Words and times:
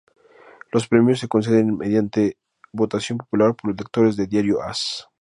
Los 0.71 0.87
premios 0.87 1.19
se 1.19 1.27
conceden 1.27 1.77
mediante 1.77 2.39
votación 2.73 3.19
popular 3.19 3.55
por 3.55 3.69
los 3.69 3.77
lectores 3.77 4.15
del 4.17 4.29
diario 4.29 4.59
As. 4.59 5.07